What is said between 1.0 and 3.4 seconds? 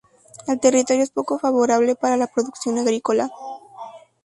es poco favorable para la producción agrícola.